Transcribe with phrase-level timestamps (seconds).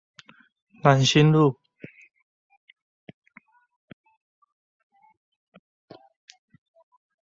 [0.81, 1.59] 楠梓路